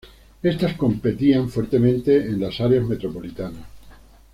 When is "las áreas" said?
2.41-2.83